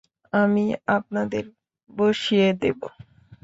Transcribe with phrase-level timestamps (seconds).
[0.33, 0.65] আমি
[0.97, 2.79] আপনাদের ভিতরে বসিয়ে দেব।